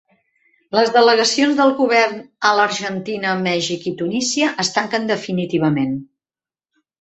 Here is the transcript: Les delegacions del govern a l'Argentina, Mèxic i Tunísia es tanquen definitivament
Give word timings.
Les 0.75 0.93
delegacions 0.93 1.59
del 1.59 1.73
govern 1.81 2.17
a 2.51 2.53
l'Argentina, 2.61 3.35
Mèxic 3.49 3.85
i 3.93 3.95
Tunísia 4.01 4.49
es 4.65 4.73
tanquen 4.79 5.07
definitivament 5.13 5.95